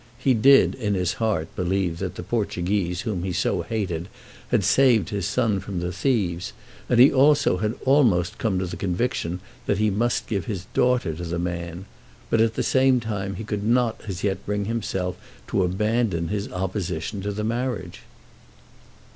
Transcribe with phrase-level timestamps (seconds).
[0.17, 4.09] He did in his heart believe that the Portuguese whom he so hated
[4.49, 6.53] had saved his son from the thieves,
[6.89, 11.13] and he also had almost come to the conviction that he must give his daughter
[11.13, 11.85] to the man,
[12.31, 16.51] but at the same time he could not as yet bring himself to abandon his
[16.51, 18.01] opposition to the marriage.